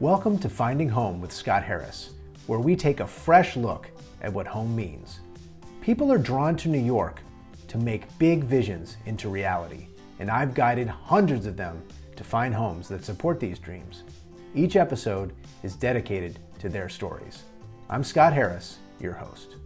[0.00, 2.14] Welcome to Finding Home with Scott Harris,
[2.46, 3.90] where we take a fresh look
[4.22, 5.20] at what home means.
[5.82, 7.20] People are drawn to New York
[7.68, 9.88] to make big visions into reality,
[10.18, 11.82] and I've guided hundreds of them
[12.16, 14.04] to find homes that support these dreams.
[14.54, 17.42] Each episode is dedicated to their stories.
[17.90, 19.56] I'm Scott Harris, your host.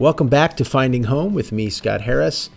[0.00, 2.50] Welcome back to Finding Home with me, Scott Harris.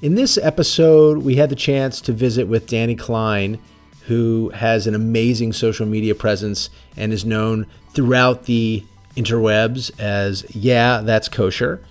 [0.00, 3.58] In this episode, we had the chance to visit with Dani Klein,
[4.06, 8.84] who has an amazing social media presence and is known throughout the
[9.16, 11.84] interwebs as Yeah, That's Kosher.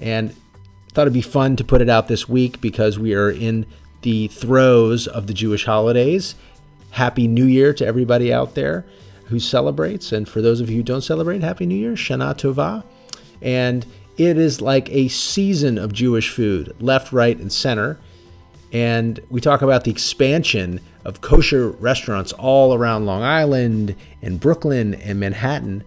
[0.00, 0.34] And
[0.88, 3.66] thought it'd be fun to put it out this week because we are in
[4.02, 6.34] the throes of the Jewish holidays.
[6.90, 8.84] Happy New Year to everybody out there
[9.26, 10.10] who celebrates.
[10.10, 12.82] And for those of you who don't celebrate, Happy New Year, Shana Tova.
[13.40, 13.86] And
[14.20, 17.98] it is like a season of Jewish food, left, right, and center.
[18.70, 24.92] And we talk about the expansion of kosher restaurants all around Long Island and Brooklyn
[24.94, 25.84] and Manhattan.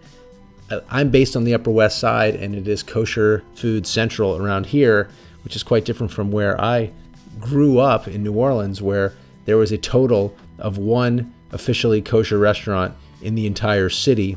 [0.68, 4.66] Uh, I'm based on the Upper West Side, and it is kosher food central around
[4.66, 5.08] here,
[5.44, 6.90] which is quite different from where I
[7.38, 9.12] grew up in New Orleans, where
[9.44, 14.36] there was a total of one officially kosher restaurant in the entire city,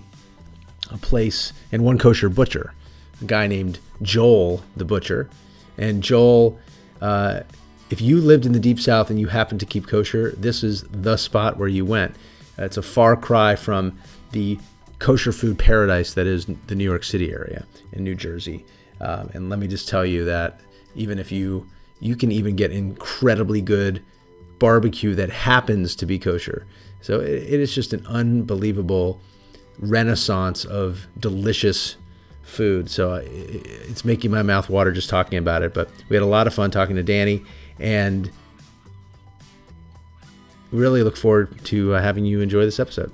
[0.92, 2.76] a place, and one kosher butcher
[3.22, 5.30] a guy named Joel the butcher.
[5.78, 6.60] And Joel,
[7.02, 7.42] uh,
[7.90, 10.84] if you lived in the deep south and you happened to keep kosher, this is
[10.84, 12.16] the spot where you went.
[12.60, 13.98] Uh, it's a far cry from
[14.32, 14.60] the
[15.00, 18.66] kosher food paradise that is the New York City area in New Jersey.
[19.00, 20.60] Um, and let me just tell you that
[20.96, 21.68] even if you
[22.00, 24.04] you can even get incredibly good
[24.60, 26.68] barbecue that happens to be kosher.
[27.02, 29.20] So it, it is just an unbelievable
[29.80, 31.98] renaissance of delicious
[32.48, 32.90] food.
[32.90, 35.74] So it's making my mouth water just talking about it.
[35.74, 37.46] But we had a lot of fun talking to Dani
[37.80, 38.32] and
[40.72, 43.12] really look forward to uh, having you enjoy this episode.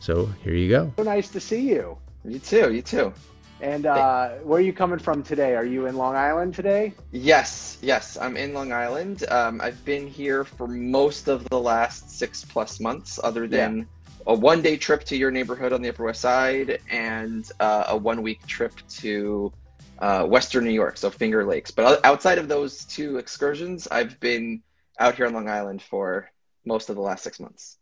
[0.00, 0.92] So here you go.
[0.96, 1.98] So nice to see you.
[2.24, 2.72] You too.
[2.72, 3.12] You too.
[3.60, 5.54] And uh, where are you coming from today?
[5.54, 6.92] Are you in Long Island today?
[7.10, 9.24] Yes, yes, I'm in Long Island.
[9.30, 13.84] Um, I've been here for most of the last six plus months, other than yeah
[14.26, 17.96] a one day trip to your neighborhood on the Upper West Side and uh, a
[17.96, 19.52] one week trip to
[19.98, 21.70] uh, Western New York, so Finger Lakes.
[21.70, 24.62] But outside of those two excursions, I've been
[24.98, 26.30] out here on Long Island for
[26.64, 27.78] most of the last six months.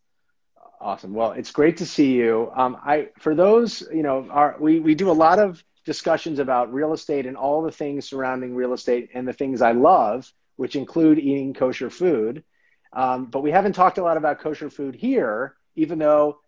[0.80, 1.14] Awesome.
[1.14, 2.52] Well, it's great to see you.
[2.54, 6.72] Um, I for those you know, our, we we do a lot of discussions about
[6.72, 10.76] real estate and all the things surrounding real estate and the things I love, which
[10.76, 12.44] include eating kosher food.
[12.92, 16.38] Um, but we haven't talked a lot about kosher food here even though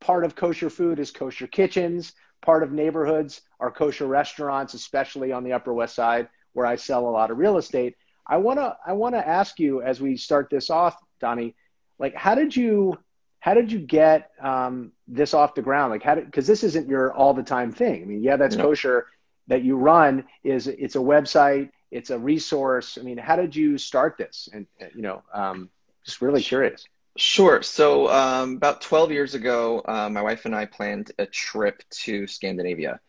[0.00, 2.12] part of kosher food is kosher kitchens,
[2.42, 7.06] part of neighborhoods are kosher restaurants, especially on the Upper West Side where I sell
[7.06, 7.96] a lot of real estate.
[8.26, 11.54] I want to I want to ask you as we start this off, Donnie,
[11.98, 12.98] like how did you
[13.40, 15.90] how did you get um, this off the ground?
[15.90, 18.02] Like how because this isn't your all the time thing.
[18.02, 19.06] I mean, yeah, that's kosher
[19.48, 22.96] that you run is it's a website, it's a resource.
[22.98, 24.48] I mean, how did you start this?
[24.52, 25.68] And you know, um,
[26.06, 26.86] just really curious.
[27.16, 27.62] Sure.
[27.62, 32.26] So, um, about 12 years ago, uh, my wife and I planned a trip to
[32.26, 33.00] Scandinavia.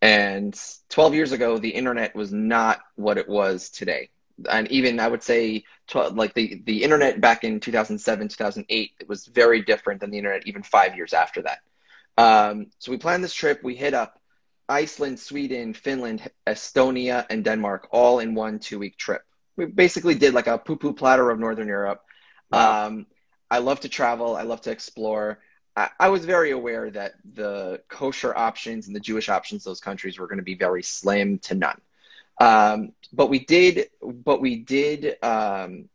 [0.00, 4.10] And 12 years ago, the internet was not what it was today.
[4.50, 9.26] And even I would say, like the, the internet back in 2007, 2008, it was
[9.26, 11.60] very different than the internet even five years after that.
[12.16, 13.60] Um, so, we planned this trip.
[13.62, 14.18] We hit up
[14.70, 19.22] Iceland, Sweden, Finland, Estonia, and Denmark all in one two week trip.
[19.56, 22.02] We basically did like a poo poo platter of Northern Europe.
[22.50, 22.86] Wow.
[22.86, 23.06] Um,
[23.50, 24.36] I love to travel.
[24.36, 25.40] I love to explore.
[25.76, 30.18] I, I was very aware that the kosher options and the Jewish options those countries
[30.18, 31.80] were going to be very slim to none.
[32.40, 35.88] Um, but we did, but we did um,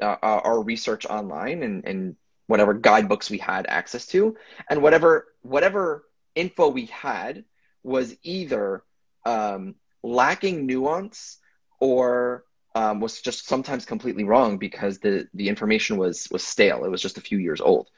[0.00, 2.16] uh, our research online and, and
[2.46, 4.36] whatever guidebooks we had access to,
[4.68, 6.04] and whatever whatever
[6.34, 7.44] info we had
[7.82, 8.82] was either
[9.24, 11.38] um, lacking nuance
[11.80, 16.84] or um, was just sometimes completely wrong because the the information was was stale.
[16.84, 17.88] It was just a few years old.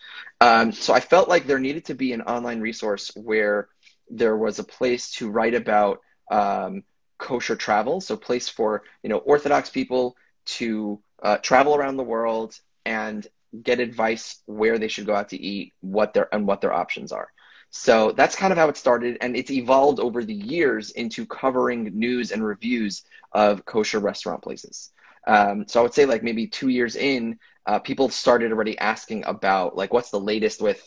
[0.41, 3.69] Um, so I felt like there needed to be an online resource where
[4.11, 6.01] there was a place to write about
[6.31, 6.83] um,
[7.19, 8.01] kosher travel.
[8.01, 13.27] So place for you know Orthodox people to uh, travel around the world and
[13.63, 17.13] get advice where they should go out to eat, what their and what their options
[17.13, 17.29] are.
[17.77, 21.85] So that's kind of how it started, and it's evolved over the years into covering
[21.99, 24.93] news and reviews of kosher restaurant places.
[25.27, 29.25] Um, so I would say like maybe two years in, uh, people started already asking
[29.27, 30.81] about like what's the latest with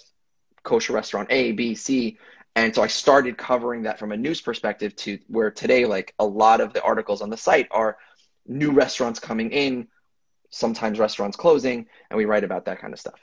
[0.64, 2.18] kosher restaurant A, B, C,
[2.56, 6.26] And so I started covering that from a news perspective to where today, like a
[6.26, 7.98] lot of the articles on the site are
[8.48, 9.88] new restaurants coming in,
[10.50, 13.20] sometimes restaurants closing, and we write about that kind of stuff.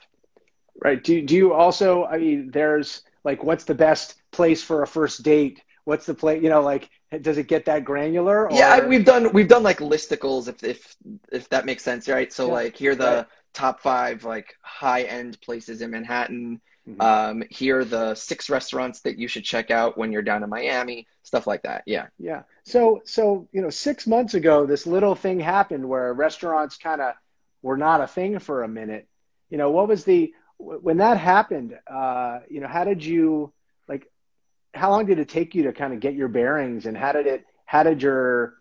[0.81, 1.03] Right.
[1.03, 5.21] Do, do you also, I mean, there's like, what's the best place for a first
[5.21, 5.61] date?
[5.83, 6.89] What's the place, you know, like,
[7.21, 8.49] does it get that granular?
[8.49, 8.57] Or?
[8.57, 10.95] Yeah, we've done, we've done like listicles if, if,
[11.29, 12.31] if that makes sense, right?
[12.31, 12.53] So yeah.
[12.53, 13.25] like here the right.
[13.53, 16.61] top five, like high end places in Manhattan.
[16.87, 17.01] Mm-hmm.
[17.01, 20.49] Um, here are the six restaurants that you should check out when you're down in
[20.49, 21.83] Miami, stuff like that.
[21.85, 22.07] Yeah.
[22.17, 22.43] Yeah.
[22.63, 27.13] So, so, you know, six months ago, this little thing happened where restaurants kind of
[27.61, 29.05] were not a thing for a minute.
[29.49, 33.53] You know, what was the, when that happened, uh, you know, how did you
[33.87, 34.09] like?
[34.73, 37.27] How long did it take you to kind of get your bearings, and how did
[37.27, 37.45] it?
[37.65, 38.55] How did your,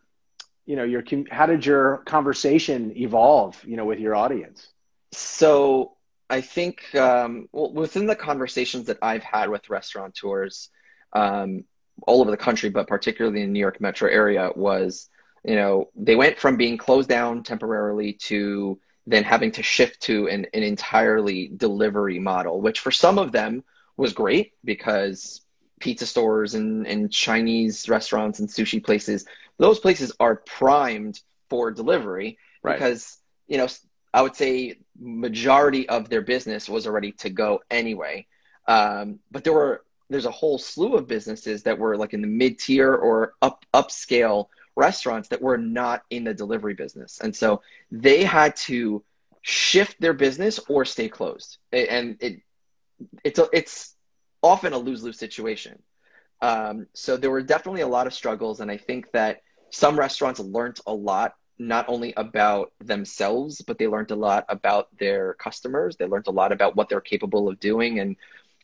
[0.66, 3.60] you know, your how did your conversation evolve?
[3.64, 4.68] You know, with your audience.
[5.12, 5.96] So
[6.28, 10.70] I think um, well, within the conversations that I've had with restaurateurs
[11.12, 11.64] um,
[12.06, 15.08] all over the country, but particularly in the New York metro area, was
[15.44, 20.28] you know they went from being closed down temporarily to then having to shift to
[20.28, 23.62] an, an entirely delivery model, which for some of them
[23.96, 25.42] was great because
[25.80, 29.26] pizza stores and, and Chinese restaurants and sushi places,
[29.58, 32.74] those places are primed for delivery right.
[32.74, 33.68] because, you know,
[34.12, 38.26] I would say majority of their business was already to go anyway.
[38.66, 42.28] Um, but there were there's a whole slew of businesses that were like in the
[42.28, 47.18] mid tier or up upscale restaurants that were not in the delivery business.
[47.20, 49.02] And so they had to
[49.42, 51.58] shift their business or stay closed.
[51.72, 52.42] And it,
[53.24, 53.94] it's, a, it's
[54.42, 55.82] often a lose lose situation.
[56.42, 58.60] Um, so there were definitely a lot of struggles.
[58.60, 59.40] And I think that
[59.70, 64.94] some restaurants learned a lot, not only about themselves, but they learned a lot about
[64.98, 65.96] their customers.
[65.96, 68.00] They learned a lot about what they're capable of doing.
[68.00, 68.16] And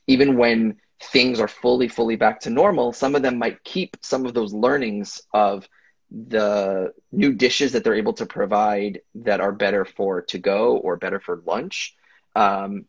[0.06, 4.26] even when things are fully, fully back to normal, some of them might keep some
[4.26, 5.66] of those learnings of
[6.12, 10.96] the new dishes that they're able to provide that are better for to go or
[10.96, 11.96] better for lunch.
[12.36, 12.84] Um,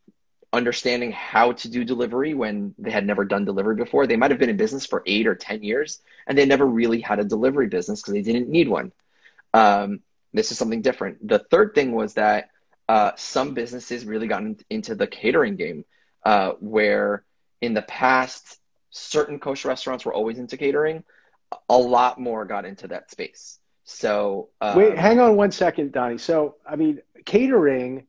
[0.52, 4.06] understanding how to do delivery when they had never done delivery before.
[4.06, 7.02] They might have been in business for eight or 10 years and they never really
[7.02, 8.92] had a delivery business because they didn't need one.
[9.54, 11.28] Um, this is something different.
[11.28, 12.50] The third thing was that
[12.88, 15.86] uh, some businesses really got in, into the catering game
[16.24, 17.24] uh, where
[17.62, 18.60] in the past,
[18.92, 21.04] certain kosher restaurants were always into catering
[21.70, 23.60] a lot more got into that space.
[23.84, 26.18] So um, wait, hang on one second, Donnie.
[26.18, 28.08] So I mean, catering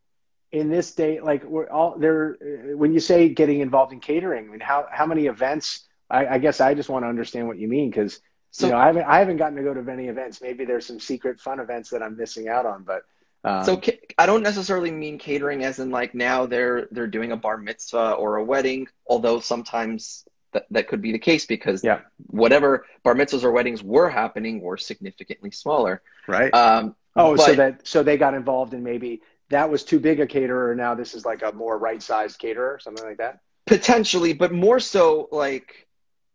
[0.52, 2.36] in this day, like we're all there.
[2.76, 5.86] When you say getting involved in catering, I mean, how how many events?
[6.10, 8.20] I, I guess I just want to understand what you mean because
[8.50, 10.40] so, you know I haven't I haven't gotten to go to many events.
[10.40, 13.02] Maybe there's some secret fun events that I'm missing out on, but.
[13.46, 13.78] Um, so
[14.16, 18.12] I don't necessarily mean catering as in like now they're they're doing a bar mitzvah
[18.12, 20.24] or a wedding, although sometimes
[20.54, 22.00] that, that could be the case because yeah.
[22.28, 26.00] whatever bar mitzvahs or weddings were happening were significantly smaller.
[26.26, 26.52] Right.
[26.54, 29.20] Um, oh, but, so that so they got involved in maybe
[29.50, 30.74] that was too big a caterer.
[30.74, 33.40] Now this is like a more right sized caterer, or something like that.
[33.66, 35.86] Potentially, but more so like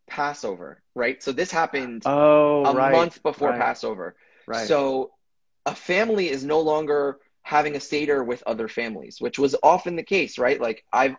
[0.08, 1.22] Passover, right?
[1.24, 4.16] So this happened oh, a right, month before right, Passover.
[4.48, 4.68] Right.
[4.68, 5.12] So
[5.66, 10.04] a family is no longer having a seder with other families, which was often the
[10.04, 10.60] case, right?
[10.60, 11.16] Like I've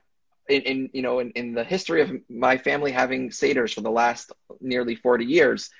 [0.50, 3.90] in, in you know in, in the history of my family having seders for the
[3.90, 5.70] last nearly 40 years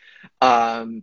[0.41, 1.03] um,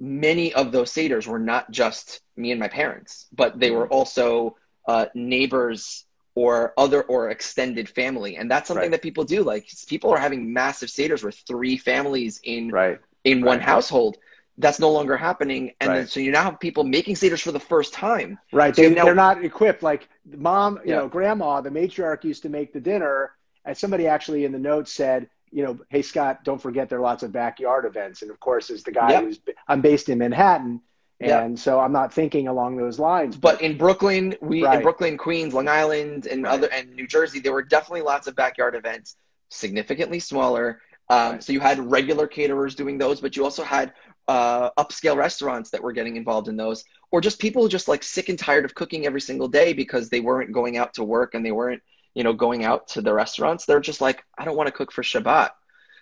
[0.00, 4.56] many of those seders were not just me and my parents but they were also
[4.88, 6.04] uh, neighbors
[6.34, 8.90] or other or extended family and that's something right.
[8.90, 12.98] that people do like people are having massive seders with three families in right.
[13.24, 13.46] in right.
[13.46, 14.16] one household
[14.58, 15.96] that's no longer happening and right.
[15.98, 18.94] then, so you now have people making seders for the first time right so they,
[18.94, 20.96] now, they're not equipped like mom you yeah.
[20.96, 23.32] know grandma the matriarch used to make the dinner
[23.64, 27.02] and somebody actually in the notes said you know hey scott don't forget there are
[27.02, 29.24] lots of backyard events and of course as the guy yep.
[29.24, 30.80] who's i'm based in manhattan
[31.20, 31.58] and yep.
[31.58, 34.76] so i'm not thinking along those lines but, but in brooklyn we right.
[34.76, 36.54] in brooklyn queens long island and right.
[36.54, 39.16] other and new jersey there were definitely lots of backyard events
[39.48, 43.92] significantly smaller um, so you had regular caterers doing those, but you also had
[44.28, 48.28] uh, upscale restaurants that were getting involved in those, or just people just like sick
[48.28, 51.46] and tired of cooking every single day because they weren't going out to work and
[51.46, 51.82] they weren't,
[52.14, 53.64] you know, going out to the restaurants.
[53.64, 55.50] They're just like, I don't want to cook for Shabbat.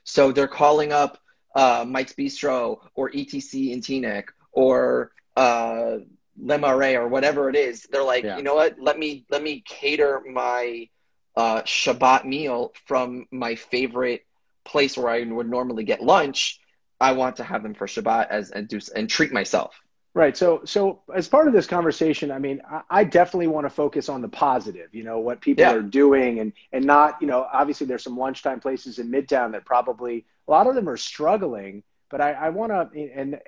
[0.04, 1.18] So they're calling up
[1.54, 5.98] uh, Mike's Bistro or ETC in Teaneck or uh,
[6.40, 7.86] Le Marais or whatever it is.
[7.90, 8.38] They're like, yeah.
[8.38, 8.76] you know what?
[8.78, 10.88] Let me let me cater my
[11.36, 14.24] uh, Shabbat meal from my favorite
[14.64, 16.60] place where I would normally get lunch
[17.00, 19.74] I want to have them for Shabbat as and do and treat myself.
[20.14, 20.36] Right.
[20.36, 24.08] So, so as part of this conversation, I mean, I, I definitely want to focus
[24.08, 24.94] on the positive.
[24.94, 25.74] You know, what people Yeah.
[25.74, 29.64] are doing, and and not, you know, obviously there's some lunchtime places in Midtown that
[29.64, 31.82] probably a lot of them are struggling.
[32.10, 33.40] But I, I want to, and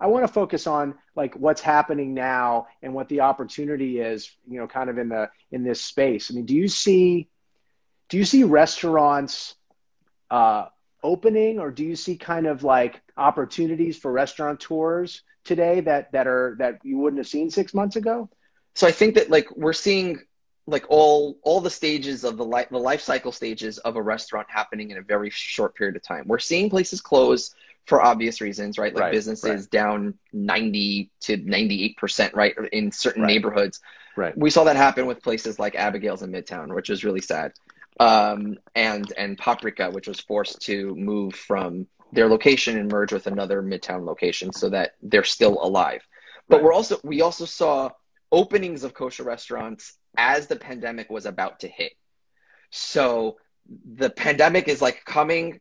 [0.00, 4.30] I want to focus on like what's happening now and what the opportunity is.
[4.48, 6.30] You know, kind of in the in this space.
[6.30, 7.28] I mean, do you see,
[8.08, 9.54] do you see restaurants?
[10.30, 10.66] Uh,
[11.02, 16.56] opening or do you see kind of like opportunities for restaurateurs today that that are
[16.58, 18.28] that you wouldn't have seen six months ago
[18.74, 20.18] So I think that like we're seeing
[20.66, 24.46] like all all the stages of the life the life cycle stages of a restaurant
[24.50, 26.24] happening in a very short period of time.
[26.26, 27.54] We're seeing places close
[27.86, 28.94] for obvious reasons, right?
[28.94, 29.70] Like Right, businesses right.
[29.70, 32.54] down 90 to 98%, right?
[32.72, 33.28] In certain Right.
[33.28, 33.80] neighborhoods.
[34.16, 37.52] right We saw that happen with places like Abigail's in Midtown, which was really sad.
[37.98, 43.26] Um, and and Paprika, which was forced to move from their location and merge with
[43.26, 46.02] another Midtown location so that they're still alive.
[46.48, 46.64] But Right.
[46.64, 47.90] we're also we also saw
[48.32, 51.92] openings of kosher restaurants as the pandemic was about to hit.
[52.70, 53.36] So
[53.94, 55.60] the pandemic is like coming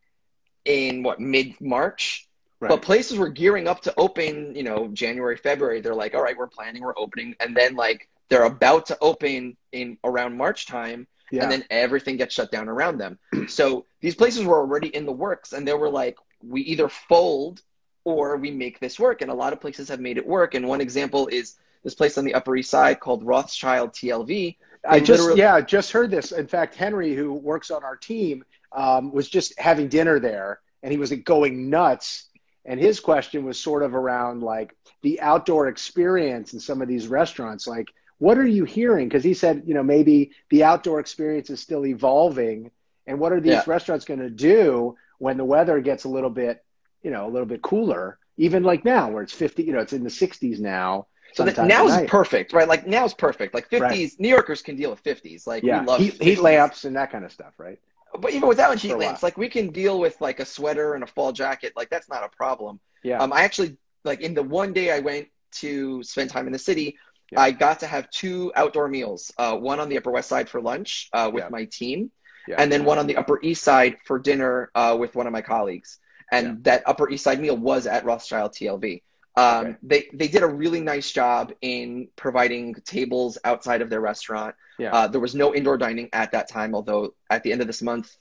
[0.66, 2.28] in what mid March,
[2.60, 5.82] right but places were gearing up to open, you know, January, February.
[5.82, 7.36] They're like, all right, we're planning, we're opening.
[7.40, 11.08] And then like they're about to open in around March time.
[11.32, 13.20] Yeah And then everything gets shut down around them.
[13.48, 17.62] So these places were already in the works and they were like, we either fold
[18.04, 19.22] or we make this work.
[19.22, 20.54] And a lot of places have made it work.
[20.54, 24.56] And one example is this place on the Upper East Side called Rothschild TLV.
[24.88, 28.44] i just literally- yeah just heard this in fact henry who works on our team
[28.74, 32.30] um, was just having dinner there and he was going nuts
[32.66, 37.08] and his question was sort of around like the outdoor experience in some of these
[37.08, 37.88] restaurants like
[38.20, 41.86] what are you hearing because he said you know maybe the outdoor experience is still
[41.86, 42.72] evolving
[43.08, 43.68] and what are these Yeah.
[43.68, 46.64] restaurants going to do when the weather gets a little bit
[47.04, 49.94] you know a little bit cooler even like now where it's 50 you know it's
[49.94, 52.68] in the 60s now So now is perfect, right?
[52.68, 53.54] Like now is perfect.
[53.54, 54.20] Like 50s, Right.
[54.20, 55.46] New Yorkers can deal with 50s.
[55.48, 57.80] Like yeah we love heat, heat lamps and that kind of stuff right
[58.20, 61.08] But even without heat lamps, like we can deal with like a sweater and a
[61.08, 61.74] fall jacket.
[61.76, 62.80] Like that's not a problem.
[63.04, 65.28] yeah Um, I actually like in the one day I went
[65.60, 66.98] to spend time in the city,
[67.32, 67.42] Yeah.
[67.42, 69.32] I got to have two outdoor meals.
[69.38, 71.50] Uh, one on the Upper West Side for lunch uh, with Yeah.
[71.50, 72.12] my team,
[72.48, 75.34] yeah and then one on the Upper East Side for dinner uh, with one of
[75.34, 76.00] my colleagues.
[76.32, 79.02] And that Upper East Side meal was at Rothschild TLV.
[79.36, 79.76] Um, Okay.
[79.84, 84.56] They they did a really nice job in providing tables outside of their restaurant.
[84.80, 84.92] Yeah.
[84.96, 87.82] Uh, there was no indoor dining at that time, although at the end of this
[87.82, 88.16] month,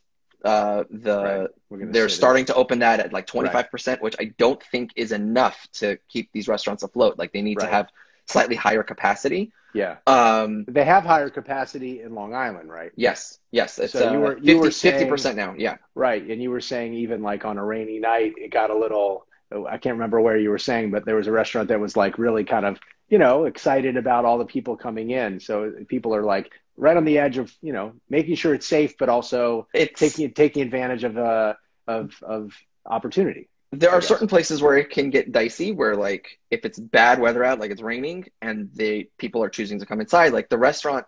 [0.45, 1.93] uh, the Right.
[1.93, 5.99] They're starting to open that at like 25%, which I don't think is enough to
[6.09, 7.19] keep these restaurants afloat.
[7.19, 7.89] Like they need to have
[8.27, 9.53] slightly higher capacity.
[9.75, 13.79] yeah Um, they have higher capacity in long island right yes, yes.
[13.79, 15.55] It's So you uh, were- you 50, were saying- 50% now.
[15.57, 15.77] Yeah.
[15.95, 16.23] Right.
[16.31, 19.27] And you were saying even like on a rainy night, it got a little,
[19.75, 22.19] I can't remember where you were saying, but there was a restaurant that was like
[22.19, 22.79] really kind of,
[23.09, 25.41] you know, excited about all the people coming in.
[25.41, 28.97] So people are like right on the edge of, you know, making sure it's safe,
[28.99, 31.55] but also It's taking, taking advantage of, uh,
[31.87, 32.53] of, of
[32.85, 33.49] opportunity.
[33.73, 37.45] There are certain places where it can get dicey, where like if it's bad weather
[37.45, 41.05] out, like it's raining, and the people are choosing to come inside, like the restaurant,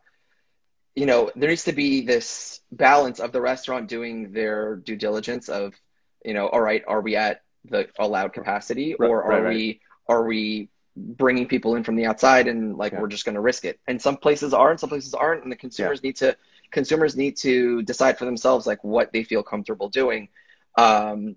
[0.95, 5.49] you know, there needs to be this balance of the restaurant doing their due diligence
[5.49, 5.73] of,
[6.25, 9.55] you know, all right, are we at the allowed capacity, Right, or are right, right.
[9.55, 13.00] we are we bringing people in from the outside and like Yeah.
[13.00, 13.79] we're just going to risk it?
[13.87, 16.37] And some places are, and some places aren't, and the consumers need to
[16.73, 20.29] consumers need to decide for themselves like what they feel comfortable doing.
[20.77, 21.37] Um,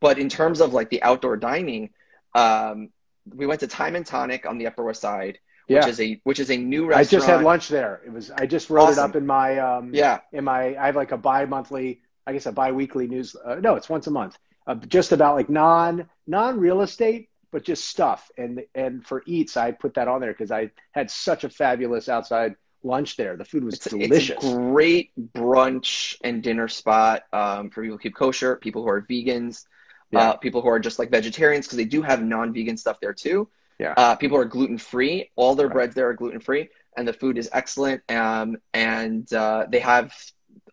[0.00, 1.90] but in terms of like the outdoor dining,
[2.34, 2.90] um,
[3.34, 5.88] we went to Thyme and Tonic on the Upper West Side, which Yeah.
[5.88, 7.06] is a which is a new restaurant.
[7.06, 8.02] I just had lunch there.
[8.06, 10.96] It was, I just wrote it up in my, um, Yeah, in my I have
[10.96, 13.36] like a bi-monthly, I guess a bi-weekly news.
[13.36, 14.38] Uh, no, it's once a month.
[14.66, 18.30] Uh, just about like non non real estate, but just stuff.
[18.36, 22.08] And and for eats, I put that on there because I had such a fabulous
[22.08, 23.36] outside lunch there.
[23.36, 24.36] The food was it's, delicious.
[24.36, 28.88] it's a great brunch and dinner spot um, for people who keep kosher, people who
[28.88, 29.64] are vegans,
[30.10, 30.30] Yeah.
[30.30, 33.48] uh, people who are just like vegetarians because they do have non-vegan stuff there too.
[33.78, 33.94] Yeah.
[33.96, 35.30] Uh, people are gluten free.
[35.36, 35.74] All their Right.
[35.74, 38.02] breads there are gluten free, and the food is excellent.
[38.10, 40.12] Um, and uh, they have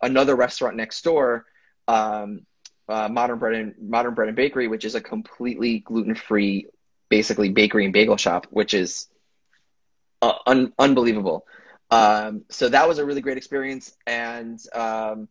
[0.02, 1.46] another restaurant next door,
[1.88, 2.46] um,
[2.88, 6.68] uh, Modern Bread and Modern Bread and Bakery, which is a completely gluten free,
[7.10, 9.08] basically bakery and bagel shop, which is
[10.22, 11.46] uh, un- unbelievable.
[11.92, 15.28] Um, so that was a really great experience, and um,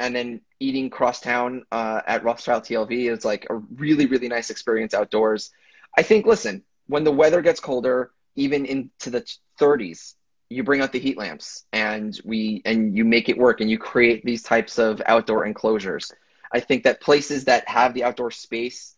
[0.00, 4.94] and then eating crosstown uh, at Rothschild TLV is like a really really nice experience
[4.94, 5.50] outdoors.
[5.96, 9.26] I think listen, when the weather gets colder, even into the
[9.60, 10.14] 30s,
[10.48, 13.78] you bring out the heat lamps and we and you make it work and you
[13.78, 16.12] create these types of outdoor enclosures.
[16.52, 18.96] I think that places that have the outdoor space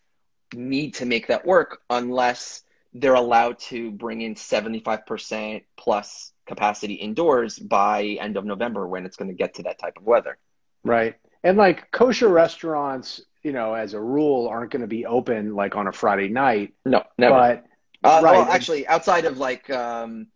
[0.54, 7.59] need to make that work unless they're allowed to bring in 75% plus capacity indoors
[7.59, 10.38] by end of November when it's going to get to that type of weather.
[10.84, 11.16] Right.
[11.42, 15.76] And like kosher restaurants, you know, as a rule, aren't going to be open like
[15.76, 16.75] on a Friday night.
[16.84, 17.62] No, never.
[18.02, 18.32] But uh, right.
[18.38, 20.26] Well, actually, outside of like, um,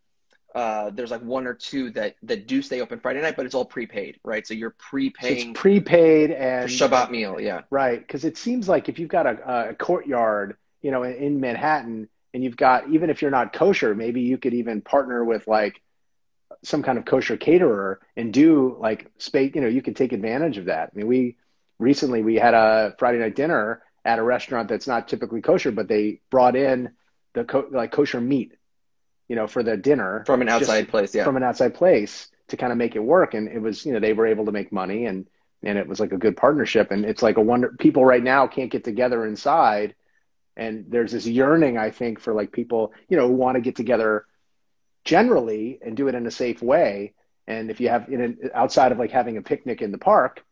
[0.55, 3.55] uh, there's like one or two that that do stay open Friday night, but it's
[3.55, 4.47] all prepaid, right?
[4.47, 5.41] So you're prepaying.
[5.41, 7.63] So it's prepaid and for Shabbat meal, yeah.
[7.71, 11.41] Right, because it seems like if you've got a, a courtyard, you know, in, in
[11.41, 15.47] Manhattan, and you've got even if you're not kosher, maybe you could even partner with
[15.49, 15.81] like
[16.65, 19.53] some kind of kosher caterer and do like space.
[19.55, 20.91] You know, you could take advantage of that.
[20.93, 21.37] I mean, we
[21.79, 25.89] recently we had a Friday night dinner at a restaurant that's not typically kosher, but
[25.89, 26.91] they brought in
[27.35, 28.53] the co- like kosher meat,
[29.29, 32.57] you know, for the dinner from an outside place, yeah, from an outside place to
[32.57, 33.35] kind of make it work.
[33.35, 35.27] And it was, you know, they were able to make money and
[35.63, 36.91] and it was like a good partnership.
[36.91, 37.75] And it's like a wonder.
[37.79, 39.95] People right now can't get together inside,
[40.57, 43.77] and there's this yearning, I think, for like people, you know, who want to get
[43.77, 44.27] together
[45.05, 47.15] generally and do it in a safe way.
[47.47, 50.45] And if you have in an, outside of like having a picnic in the park,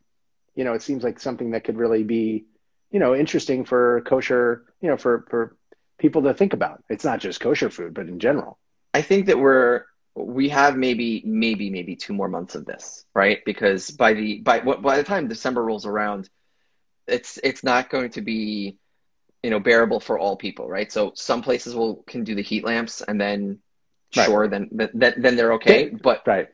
[0.54, 2.44] you know, it seems like something that could really be,
[2.90, 5.56] you know, interesting for kosher, you know, for for
[5.99, 6.82] people to think about.
[6.90, 8.59] It's not just kosher food, but in general.
[8.92, 13.38] I think that we're we have maybe maybe maybe two more months of this, right?
[13.47, 16.28] Because by the by what by the time December rolls around,
[17.06, 18.76] it's it's not going to be
[19.42, 20.92] you know bearable for all people, right?
[20.92, 23.61] So some places will can do the heat lamps, and then
[24.16, 24.26] right.
[24.26, 25.88] sure, then then then they're okay.
[25.88, 26.49] Then, but right,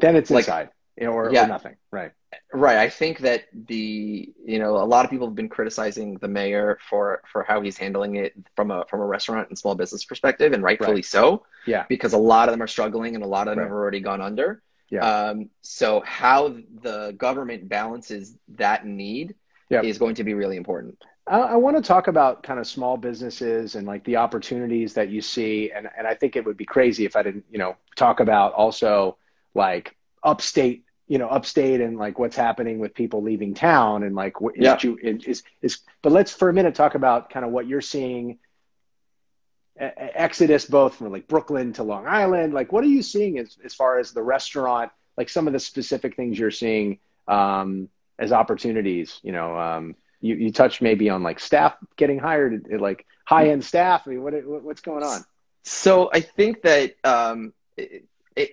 [0.00, 2.12] then it's like, inside or, yeah, or nothing, right?
[2.52, 2.78] Right.
[2.78, 6.78] I think that the you know a lot of people have been criticizing the mayor
[6.88, 10.52] for for how he's handling it from a from a restaurant and small business perspective,
[10.52, 11.04] and rightfully right.
[11.04, 11.44] so.
[11.66, 11.84] Yeah.
[11.88, 13.64] Because a lot of them are struggling, and a lot of them right.
[13.64, 14.62] have already gone under.
[14.90, 15.00] Yeah.
[15.00, 19.34] Um, so how the government balances that need
[19.68, 19.84] yep.
[19.84, 21.02] is going to be really important.
[21.26, 25.10] I, I want to talk about kind of small businesses and like the opportunities that
[25.10, 27.76] you see, and and I think it would be crazy if I didn't you know
[27.96, 29.16] talk about also
[29.54, 34.40] like upstate you know upstate and like what's happening with people leaving town and like
[34.40, 34.76] what yeah.
[34.80, 38.38] you is is but let's for a minute talk about kind of what you're seeing
[39.78, 43.74] exodus both from like brooklyn to long island like what are you seeing as, as
[43.74, 46.98] far as the restaurant like some of the specific things you're seeing
[47.28, 52.66] um, as opportunities you know um, you, you touched maybe on like staff getting hired
[52.78, 55.24] like high end staff i mean what, what's going on
[55.62, 58.04] so i think that um, it,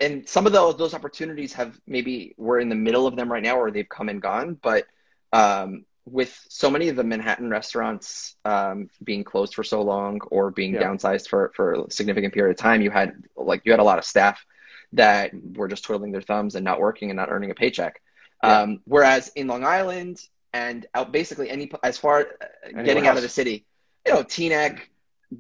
[0.02, 3.44] and some of those those opportunities have maybe we're in the middle of them right
[3.44, 4.86] now or they've come and gone but
[5.34, 10.52] um, with so many of the manhattan restaurants um, being closed for so long or
[10.52, 10.84] being yeah.
[10.84, 13.98] downsized for for a significant period of time you had like you had a lot
[13.98, 14.46] of staff
[14.94, 18.02] that were just twiddling their thumbs and not working and not earning a paycheck
[18.44, 18.62] yeah.
[18.62, 20.20] um, whereas in long island
[20.54, 23.12] and out basically any as far uh, Anywhere getting else.
[23.12, 23.66] out of the city
[24.06, 24.82] you know teaneck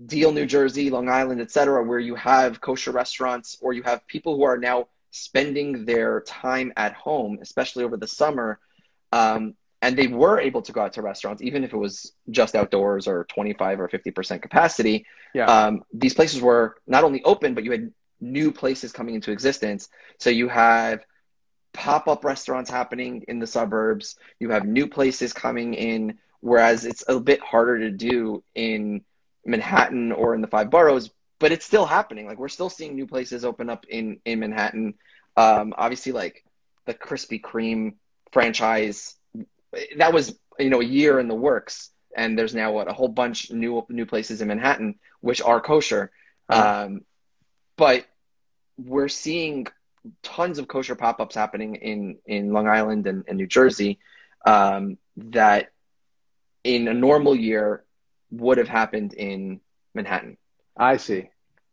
[0.05, 4.35] Deal, New Jersey, Long Island, etc., where you have kosher restaurants or you have people
[4.35, 8.59] who are now spending their time at home, especially over the summer,
[9.11, 12.55] um, and they were able to go out to restaurants, even if it was just
[12.55, 15.05] outdoors or 25 or 50% capacity.
[15.33, 15.45] Yeah.
[15.45, 19.89] Um, these places were not only open, but you had new places coming into existence.
[20.19, 21.01] So you have
[21.73, 27.03] pop up restaurants happening in the suburbs, you have new places coming in, whereas it's
[27.07, 29.01] a bit harder to do in
[29.45, 31.09] Manhattan or in the five boroughs,
[31.39, 32.27] but it's still happening.
[32.27, 34.93] Like we're still seeing new places open up in in Manhattan.
[35.35, 36.45] Um, obviously, like
[36.85, 37.95] the Krispy Kreme
[38.31, 39.15] franchise,
[39.97, 43.07] that was you know a year in the works, and there's now what a whole
[43.07, 46.11] bunch new new places in Manhattan which are kosher.
[46.49, 46.85] Uh-huh.
[46.85, 47.01] Um,
[47.77, 48.05] but
[48.77, 49.67] we're seeing
[50.21, 53.99] tons of kosher pop-ups happening in in Long Island and, and New Jersey
[54.45, 55.71] um, that
[56.63, 57.83] in a normal year
[58.31, 59.59] would have happened in
[59.93, 60.37] Manhattan.
[60.77, 61.29] I see.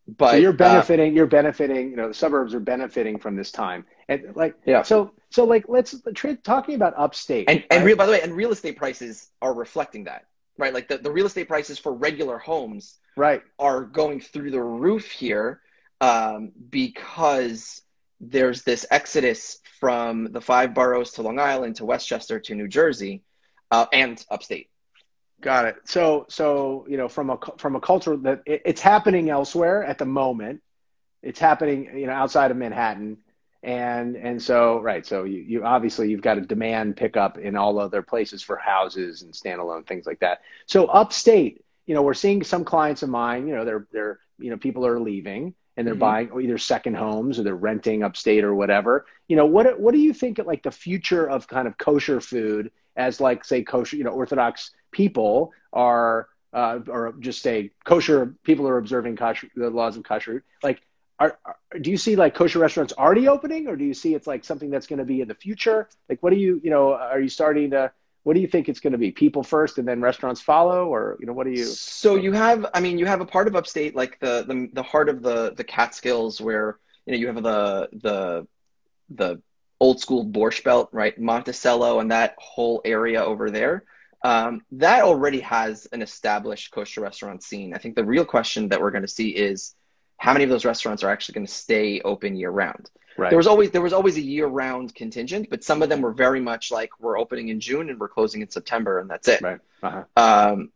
[0.06, 1.12] But so you're uh, benefiting.
[1.12, 1.90] Uh, you're benefiting.
[1.90, 4.82] You know, the suburbs are benefiting from this time, and like, yeah.
[4.82, 5.94] So, so like, let's
[6.42, 7.48] talking about upstate.
[7.48, 10.26] And and real, by the way, and real estate prices are reflecting that,
[10.58, 10.74] right?
[10.74, 15.10] Like the, the real estate prices for regular homes, right, are going through the roof
[15.10, 15.60] here,
[16.00, 17.82] um, because
[18.20, 23.22] there's this exodus from the five boroughs to Long Island to Westchester to New Jersey,
[23.70, 24.68] uh, and upstate.
[25.40, 25.76] Got it.
[25.84, 29.96] So, so you know, from a from a culture that it, it's happening elsewhere at
[29.96, 30.60] the moment,
[31.22, 33.16] it's happening, you know, outside of Manhattan,
[33.62, 35.06] and and so right.
[35.06, 39.22] So you, you obviously you've got a demand pickup in all other places for houses
[39.22, 40.42] and standalone things like that.
[40.66, 43.48] So upstate, you know, we're seeing some clients of mine.
[43.48, 46.28] You know, they're they're you know people are leaving and they're mm-hmm.
[46.30, 49.06] buying either second homes or they're renting upstate or whatever.
[49.28, 52.20] You know, what what do you think of like the future of kind of kosher
[52.20, 58.34] food as like say kosher, you know, Orthodox people are uh, or just say kosher
[58.44, 60.44] people are observing kosher, the laws of kosher.
[60.62, 60.82] Like,
[61.18, 64.26] are, are, do you see like kosher restaurants already opening, or do you see it's
[64.26, 65.88] like something that's going to be in the future?
[66.10, 67.90] Like, what do you you know are you starting to
[68.22, 69.10] what do you think it's going to be?
[69.10, 71.64] People first, and then restaurants follow, or you know, what do you?
[71.64, 74.82] So you have, I mean, you have a part of upstate, like the the, the
[74.82, 78.46] heart of the the Catskills, where you know you have the the
[79.10, 79.42] the
[79.80, 83.84] old school Borscht Belt, right, Monticello, and that whole area over there.
[84.22, 87.72] Um, that already has an established kosher restaurant scene.
[87.72, 89.74] I think the real question that we're going to see is
[90.18, 92.90] how many of those restaurants are actually going to stay open year round.
[93.20, 93.28] Right.
[93.28, 96.12] There was always there was always a year round contingent, but some of them were
[96.12, 99.42] very much like we're opening in June and we're closing in September, and that's it.
[99.42, 99.58] Right.
[99.82, 100.04] Uh-huh.
[100.16, 100.72] Um,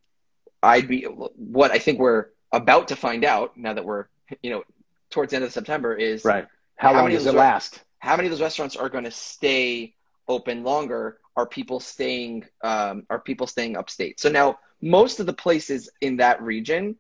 [0.62, 4.09] I'd be what I think we're about to find out now that we're
[4.42, 4.62] you know
[5.09, 6.46] towards the end of September is right.
[6.76, 7.83] How, how long does it last?
[7.98, 9.94] How many of those restaurants are going to stay
[10.28, 11.20] open longer?
[11.38, 12.44] Are people staying?
[12.62, 14.20] Um, are people staying upstate?
[14.20, 16.96] So now most of the places in that region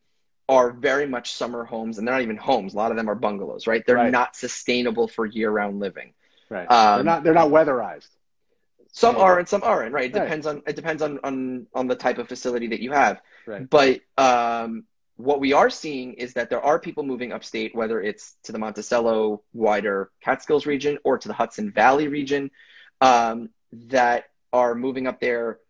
[0.48, 2.74] are very much summer homes and they're not even homes.
[2.74, 3.82] A lot of them are bungalows, right?
[3.86, 4.12] They're right.
[4.12, 6.12] not sustainable for year round living.
[6.50, 6.70] Right.
[6.70, 8.08] Um, they're not, they're not weatherized.
[8.92, 10.14] Some are and some aren't, right?
[10.14, 10.24] It right.
[10.24, 13.20] depends on, it depends on, on, on the type of facility that you have.
[13.46, 13.68] Right.
[13.68, 14.84] But, um,
[15.16, 18.58] what we are seeing is that there are people moving upstate, whether it's to the
[18.58, 22.50] Monticello wider Catskills region or to the Hudson Valley region,
[23.00, 25.60] um, that are moving up there.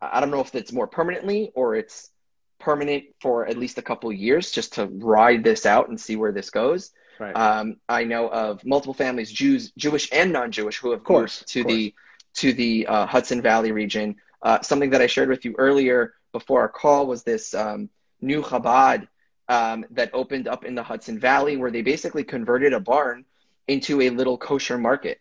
[0.00, 2.10] I don't know if it's more permanently or it's
[2.60, 6.32] permanent for at least a couple years just to ride this out and see where
[6.32, 6.92] this goes.
[7.18, 7.36] Right.
[7.36, 11.64] Um, I know of multiple families, Jews, Jewish and non-Jewish, who have course, moved to
[11.64, 11.94] the
[12.34, 14.16] to the uh, Hudson Valley region.
[14.42, 18.40] Uh, something that I shared with you earlier before our call was this um, new
[18.42, 19.08] Chabad
[19.48, 23.24] um, that opened up in the Hudson Valley, where they basically converted a barn
[23.68, 25.20] into a little kosher market,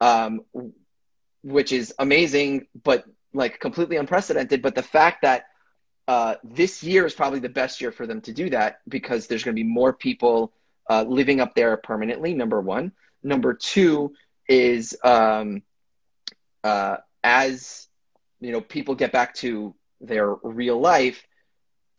[0.00, 0.40] um,
[1.42, 4.62] which is amazing, but like completely unprecedented.
[4.62, 5.44] But the fact that
[6.08, 9.42] uh, this year is probably the best year for them to do that because there's
[9.42, 10.52] going to be more people
[10.88, 12.34] uh, living up there permanently.
[12.34, 12.92] Number one.
[13.22, 14.14] Number two
[14.48, 15.62] is um,
[16.62, 17.88] uh, as
[18.40, 21.26] you know people get back to their real life.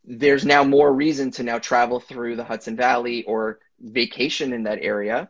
[0.06, 4.80] There's now more reason to now travel through the Hudson Valley or vacation in that
[4.82, 5.28] area.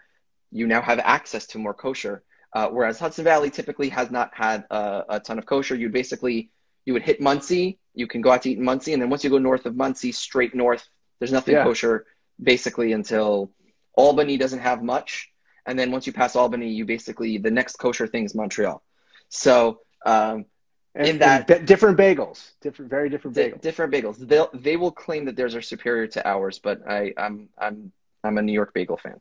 [0.52, 2.24] You now have access to more kosher.
[2.54, 5.76] Uh, whereas Hudson Valley typically has not had a, a ton of kosher.
[5.76, 6.50] You basically
[6.88, 7.78] you would hit Monsey.
[7.94, 9.76] You can go out to eat in Monsey, and then once you go north of
[9.76, 10.88] Monsey, straight north,
[11.20, 11.64] there's nothing yeah.
[11.64, 12.06] kosher
[12.42, 13.52] basically until
[13.96, 15.30] Albany doesn't have much,
[15.66, 18.82] and then once you pass Albany, you basically the next kosher thing is Montreal.
[19.28, 20.46] So um,
[20.96, 24.18] and, in that b- different bagels, different very different bagels, different bagels.
[24.18, 27.92] They they will claim that theirs are superior to ours, but I I'm I'm
[28.24, 29.20] I'm a New York bagel fan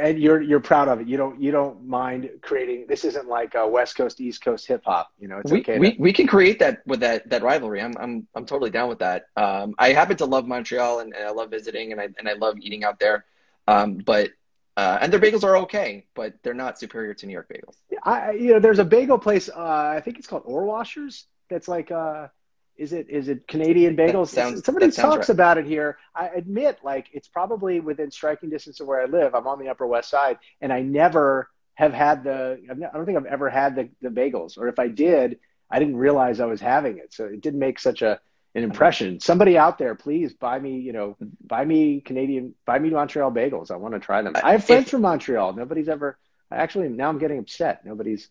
[0.00, 1.08] and you're you're proud of it.
[1.08, 2.86] You don't you don't mind creating.
[2.88, 5.12] This isn't like a West Coast East Coast hip hop.
[5.18, 5.78] You know, it's we, okay.
[5.78, 7.82] We we can create that with that that rivalry.
[7.82, 9.26] I'm I'm I'm totally down with that.
[9.36, 12.32] Um, I happen to love Montreal and, and, I love visiting and I and I
[12.34, 13.24] love eating out there.
[13.68, 14.30] Um, but
[14.76, 17.76] uh, and their bagels are okay, but they're not superior to New York bagels.
[18.02, 19.48] I you know there's a bagel place.
[19.48, 21.24] Uh, I think it's called Orwashers.
[21.50, 22.28] That's like uh
[22.76, 24.28] is it is it Canadian bagels?
[24.28, 25.34] Sounds, Somebody talks right.
[25.34, 25.98] about it here.
[26.14, 29.34] I admit, like it's probably within striking distance of where I live.
[29.34, 32.60] I'm on the Upper West Side, and I never have had the.
[32.70, 35.38] I don't think I've ever had the the bagels, or if I did,
[35.70, 37.12] I didn't realize I was having it.
[37.12, 38.20] So it didn't make such a
[38.54, 39.20] an impression.
[39.20, 43.70] Somebody out there, please buy me, you know, buy me Canadian, buy me Montreal bagels.
[43.70, 44.34] I want to try them.
[44.42, 45.54] I have friends if, from Montreal.
[45.54, 46.18] Nobody's ever.
[46.52, 47.84] Actually, now I'm getting upset.
[47.84, 48.28] Nobody's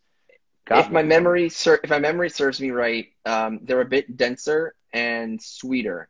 [0.72, 4.76] if my memory ser- if my memory serves me right, um, they're a bit denser
[4.92, 6.10] and sweeter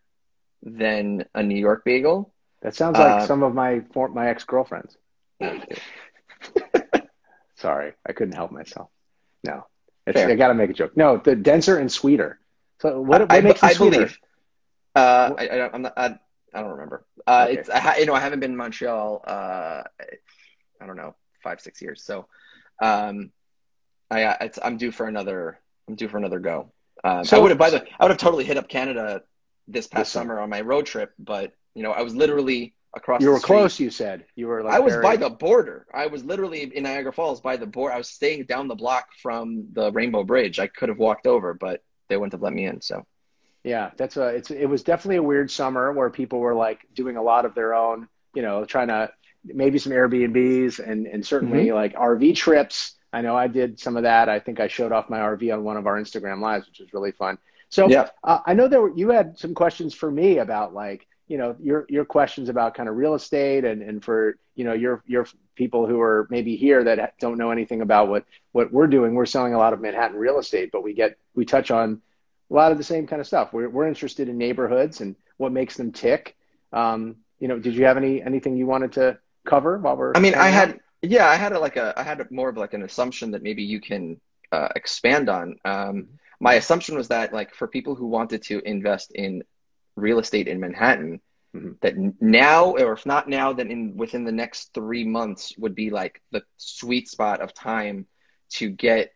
[0.61, 2.33] than a New York bagel.
[2.61, 3.81] That sounds like uh, some of my
[4.13, 4.97] my ex girlfriends.
[7.55, 8.89] Sorry, I couldn't help myself.
[9.43, 9.65] No,
[10.07, 10.95] I got to make a joke.
[10.95, 12.39] No, the denser and sweeter.
[12.79, 13.97] So what, what I, makes I, it sweeter?
[13.97, 14.19] Believe,
[14.95, 15.93] uh, I, I, am not.
[15.97, 16.17] I,
[16.53, 17.05] I don't remember.
[17.25, 17.59] Uh, okay.
[17.59, 19.23] It's I, you know I haven't been in Montreal.
[19.25, 19.83] Uh,
[20.81, 22.03] I don't know five six years.
[22.03, 22.27] So,
[22.81, 23.31] um,
[24.13, 25.59] I uh, I'm due for another.
[25.87, 26.71] I'm due for another go.
[27.03, 29.23] Um, so, I would have by the I would have totally hit up Canada
[29.67, 33.21] this past summer on my road trip, but you know I was literally across.
[33.21, 33.79] You were close.
[33.79, 34.63] You said you were.
[34.63, 35.03] Like I was very...
[35.03, 35.85] by the border.
[35.93, 37.93] I was literally in Niagara Falls by the border.
[37.93, 40.59] I was staying down the block from the Rainbow Bridge.
[40.59, 42.81] I could have walked over, but they wouldn't have let me in.
[42.81, 43.05] So.
[43.63, 44.27] Yeah, that's a.
[44.27, 47.55] It's it was definitely a weird summer where people were like doing a lot of
[47.55, 48.07] their own.
[48.33, 49.11] You know, trying to
[49.45, 51.75] maybe some Airbnbs and and certainly mm-hmm.
[51.75, 54.27] like RV trips I know I did some of that.
[54.27, 56.93] I think I showed off my RV on one of our Instagram lives, which was
[56.93, 57.37] really fun.
[57.69, 58.09] So yeah.
[58.23, 61.55] uh, I know there were, you had some questions for me about like you know
[61.59, 65.27] your your questions about kind of real estate and and for you know your your
[65.55, 69.13] people who are maybe here that don't know anything about what what we're doing.
[69.13, 72.01] We're selling a lot of Manhattan real estate, but we get we touch on
[72.49, 73.53] a lot of the same kind of stuff.
[73.53, 76.35] We're we're interested in neighborhoods and what makes them tick.
[76.71, 80.13] Um, you know, did you have any anything you wanted to cover while we're?
[80.15, 82.57] I mean, I had yeah, I had a, like a I had a, more of
[82.57, 84.19] like an assumption that maybe you can
[84.51, 85.57] uh, expand on.
[85.65, 86.07] Um,
[86.39, 89.43] my assumption was that like for people who wanted to invest in
[89.95, 91.19] real estate in Manhattan,
[91.55, 91.71] mm-hmm.
[91.81, 95.89] that now or if not now, then in within the next three months would be
[95.89, 98.07] like the sweet spot of time
[98.51, 99.11] to get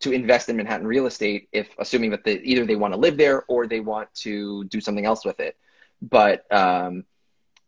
[0.00, 3.18] to invest in Manhattan real estate if assuming that they either they want to live
[3.18, 5.56] there or they want to do something else with it.
[6.00, 7.04] But um,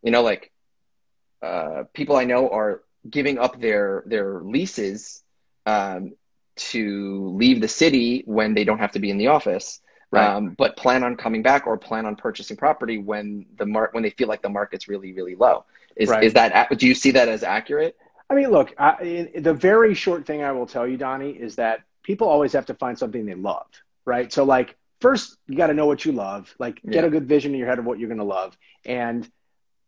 [0.01, 0.51] you know, like
[1.43, 5.23] uh, people I know are giving up their their leases
[5.65, 6.13] um,
[6.55, 10.27] to leave the city when they don't have to be in the office, right.
[10.27, 14.03] um, but plan on coming back or plan on purchasing property when the mar- when
[14.03, 15.65] they feel like the market's really really low.
[15.95, 16.23] Is right.
[16.23, 17.97] is that do you see that as accurate?
[18.29, 21.81] I mean, look, I, the very short thing I will tell you, Donnie, is that
[22.01, 23.67] people always have to find something they love,
[24.03, 24.31] right?
[24.33, 27.05] So like first you got to know what you love, like get yeah.
[27.05, 28.57] a good vision in your head of what you're going to love.
[28.85, 29.29] And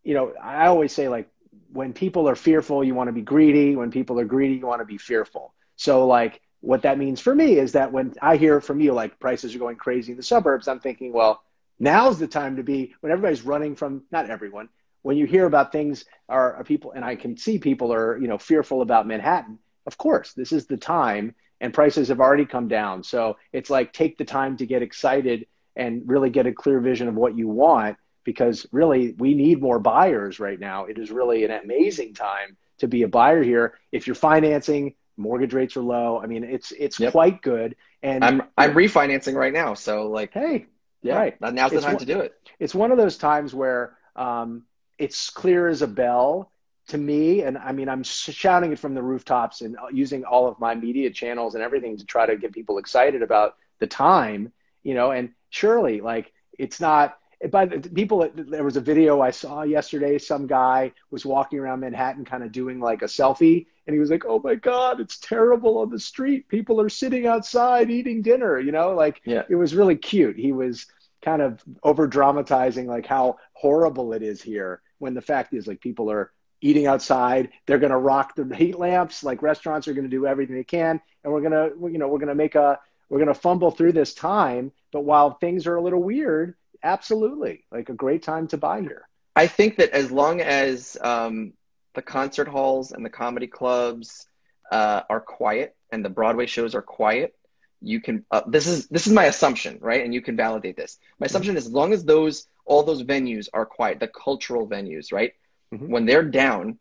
[0.03, 1.30] you know, I always say like
[1.71, 3.75] when people are fearful, you want to be greedy.
[3.75, 5.53] When people are greedy, you want to be fearful.
[5.75, 9.19] So like what that means for me is that when I hear from you like
[9.19, 11.43] prices are going crazy in the suburbs, I'm thinking, well,
[11.79, 14.69] now's the time to be when everybody's running from not everyone.
[15.03, 18.27] When you hear about things are, are people and I can see people are, you
[18.27, 19.60] know, fearful about Manhattan.
[19.86, 23.03] Of course, this is the time and prices have already come down.
[23.03, 27.07] So it's like take the time to get excited and really get a clear vision
[27.07, 30.83] of what you want because really we need more buyers right now.
[30.83, 33.75] It is really an amazing time to be a buyer here.
[33.93, 36.19] If you're financing, mortgage rates are low.
[36.21, 37.13] I mean, it's it's yep.
[37.13, 37.77] quite good.
[38.03, 40.65] And I'm I'm refinancing right now, so like, hey,
[41.01, 41.39] yeah, right.
[41.39, 42.35] now's the it's time one, to do it.
[42.59, 44.63] It's one of those times where um,
[44.97, 46.51] it's clear as a bell
[46.89, 50.49] to me, and I mean, I'm shouting it from the rooftops and uh, using all
[50.49, 54.51] of my media channels and everything to try to get people excited about the time,
[54.83, 55.11] you know.
[55.11, 57.17] And surely, like, it's not.
[57.52, 60.17] But the people, there was a video I saw yesterday.
[60.17, 64.10] Some guy was walking around Manhattan, kind of doing like a selfie, and he was
[64.10, 66.47] like, "Oh my God, it's terrible on the street.
[66.47, 69.43] People are sitting outside eating dinner." You know, like yeah.
[69.50, 70.36] it was really cute.
[70.36, 70.88] He was
[71.21, 75.80] kind of over dramatizing like how horrible it is here, when the fact is like
[75.80, 77.50] people are eating outside.
[77.65, 79.23] They're going to rock the heat lamps.
[79.23, 82.08] Like restaurants are going to do everything they can, and we're going to, you know,
[82.08, 84.71] we're going to make a, we're going to fumble through this time.
[84.91, 89.07] But while things are a little weird, absolutely, like a great time to buy here.
[89.35, 91.53] I think that as long as um,
[91.93, 94.27] the concert halls and the comedy clubs
[94.71, 97.35] uh, are quiet and the Broadway shows are quiet,
[97.81, 98.25] you can.
[98.31, 100.03] Uh, this is this is my assumption, right?
[100.03, 100.97] And you can validate this.
[101.19, 105.11] My assumption is as long as those all those venues are quiet, the cultural venues,
[105.11, 105.33] right?
[105.73, 105.89] Mm-hmm.
[105.89, 106.79] When they're down,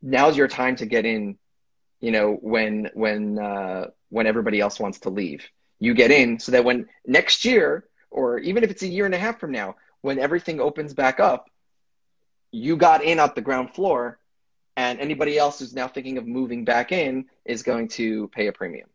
[0.00, 1.38] now's your time to get in.
[2.00, 5.46] You know, when when uh, when everybody else wants to leave,
[5.78, 9.14] you get in so that when next year, or even if it's a year and
[9.14, 11.48] a half from now, when everything opens back up,
[12.50, 14.18] you got in at the ground floor,
[14.76, 18.52] and anybody else who's now thinking of moving back in is going to pay a
[18.52, 18.88] premium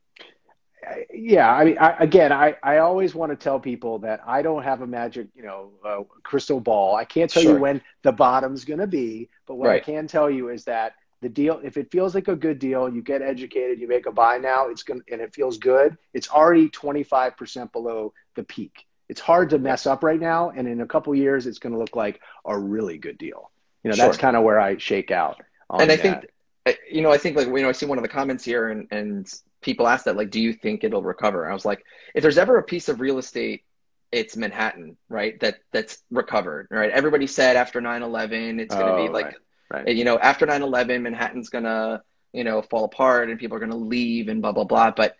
[1.14, 4.64] yeah, I mean, I, again, I, I always want to tell people that I don't
[4.64, 6.96] have a magic, you know, uh, crystal ball.
[6.96, 7.56] I can't tell sure.
[7.56, 9.82] you when the bottom's going to be, but what right.
[9.82, 12.90] I can tell you is that the deal, if it feels like a good deal,
[12.90, 15.98] you get educated, you make a buy now, it's going and it feels good.
[16.14, 18.86] It's already 25% below the peak.
[19.10, 20.50] It's hard to mess up right now.
[20.50, 23.52] And in a couple years, it's going to look like a really good deal.
[23.84, 24.06] You know, sure.
[24.06, 25.42] that's kind of where I shake out.
[25.70, 26.02] and I that.
[26.66, 28.70] think, you know, I think like, you know, I see one of the comments here
[28.70, 32.22] and, and people ask that like do you think it'll recover i was like if
[32.22, 33.64] there's ever a piece of real estate
[34.12, 39.08] it's manhattan right that that's recovered right everybody said after 9-11 it's going to oh,
[39.08, 39.26] be like
[39.70, 39.96] right, right.
[39.96, 42.02] you know after 9-11 manhattan's going to
[42.34, 45.16] you know fall apart and people are going to leave and blah blah blah but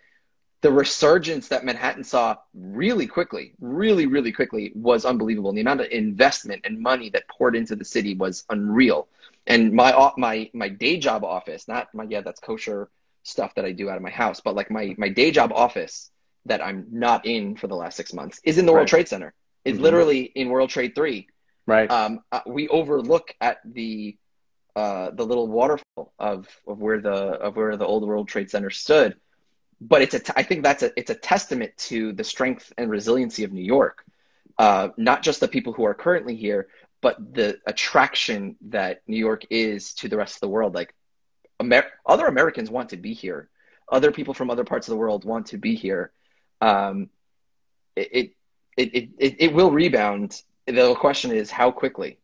[0.60, 5.80] the resurgence that manhattan saw really quickly really really quickly was unbelievable and the amount
[5.80, 9.08] of investment and money that poured into the city was unreal
[9.46, 12.88] and my my my day job office not my yeah that's kosher
[13.28, 16.10] stuff that I do out of my house, but like my my day job office
[16.46, 18.80] that I'm not in for the last six months is in the right.
[18.80, 19.34] World Trade Center.
[19.64, 19.84] It's mm-hmm.
[19.84, 21.28] literally in World Trade Three.
[21.66, 21.90] Right.
[21.90, 24.16] Um, uh, we overlook at the
[24.74, 28.70] uh, the little waterfall of of where the of where the old World Trade Center
[28.70, 29.16] stood.
[29.80, 32.90] But it's a t- I think that's a it's a testament to the strength and
[32.90, 34.04] resiliency of New York.
[34.58, 36.66] Uh, not just the people who are currently here,
[37.00, 40.74] but the attraction that New York is to the rest of the world.
[40.74, 40.94] Like
[41.60, 43.48] Amer- other Americans want to be here.
[43.90, 46.12] Other people from other parts of the world want to be here.
[46.60, 47.08] Um,
[47.96, 48.34] it,
[48.76, 50.42] it, it, it, it will rebound.
[50.66, 52.18] The question is how quickly.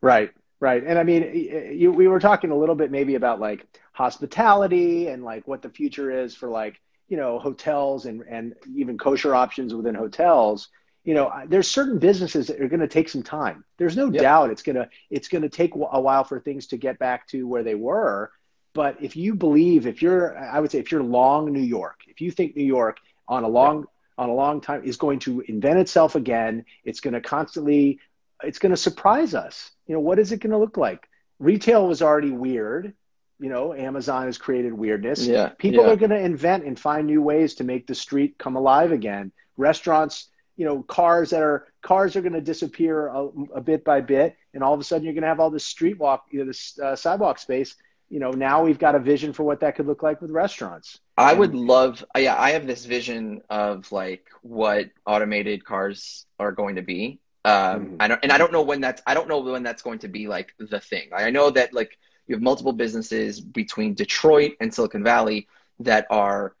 [0.00, 0.82] Right, right.
[0.84, 5.22] And I mean, you, we were talking a little bit maybe about like hospitality and
[5.24, 9.74] like what the future is for like, you know hotels and and even kosher options
[9.74, 10.70] within hotels
[11.04, 13.64] you know there's certain businesses that are going to take some time.
[13.76, 14.22] There's no yep.
[14.22, 17.26] doubt it's going to it's going to take a while for things to get back
[17.28, 18.30] to where they were.
[18.72, 22.20] But if you believe if you're i would say if you're long new york if
[22.20, 23.84] you think new york on a long
[24.16, 27.98] on a long time is going to invent itself again it's going to constantly
[28.42, 29.70] it's going to surprise us.
[29.86, 31.08] You know what is it going to look like?
[31.38, 32.94] Retail was already weird
[33.38, 35.26] you know amazon has created weirdness.
[35.26, 35.92] Yeah people yeah.
[35.92, 39.32] are going to invent and find new ways to make the street come alive again.
[39.56, 44.00] Restaurants you know cars that are cars are going to disappear a, a, bit by
[44.00, 46.40] bit and all of a sudden you're going to have all this street walk you
[46.40, 47.74] know this uh, sidewalk space.
[48.08, 51.00] You know now we've got a vision for what that could look like with restaurants.
[51.16, 56.76] I would love yeah i have this vision of like what automated cars are going
[56.76, 57.20] to be.
[57.44, 57.96] Um mm-hmm.
[58.00, 60.08] i don't and i don't know when that's i don't know when that's going to
[60.08, 61.08] be like the thing.
[61.12, 65.48] I know that like you have multiple businesses between detroit and silicon valley
[65.80, 66.54] that are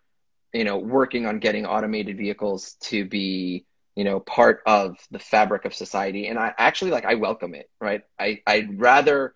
[0.52, 5.64] you know working on getting automated vehicles to be you know part of the fabric
[5.64, 6.28] of society.
[6.28, 8.02] And i actually like i welcome it right?
[8.18, 9.34] I i'd rather